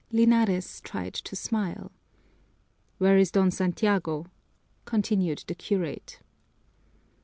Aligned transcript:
Linares 0.11 0.81
tried 0.83 1.13
to 1.13 1.35
smile. 1.35 1.91
"Where 2.97 3.19
is 3.19 3.29
Don 3.29 3.51
Santiago?" 3.51 4.25
continued 4.85 5.43
the 5.45 5.53
curate. 5.53 6.21